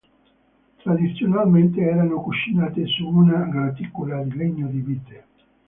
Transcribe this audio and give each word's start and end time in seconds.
Tradizionalmente 0.81 1.79
erano 1.81 2.21
cucinate 2.23 2.87
su 2.87 3.07
una 3.07 3.43
graticola 3.45 4.23
di 4.23 4.33
legno 4.35 4.65
di 4.67 4.79
vite. 4.79 5.25